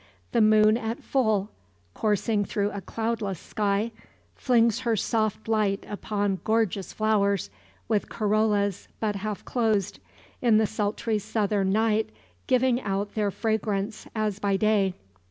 [0.31, 1.51] The moon at full,
[1.93, 3.91] coursing through a cloudless sky,
[4.35, 7.51] flings her soft light upon gorgeous flowers
[7.87, 9.99] with corollas but half closed,
[10.41, 12.09] in the sultry southern night
[12.47, 14.95] giving out their fragrance as by day.